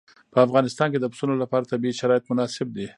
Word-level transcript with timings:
په 0.33 0.37
افغانستان 0.45 0.87
کې 0.93 0.99
د 1.01 1.05
پسونو 1.13 1.35
لپاره 1.43 1.69
طبیعي 1.71 1.95
شرایط 2.01 2.23
مناسب 2.31 2.67
دي. 2.75 2.87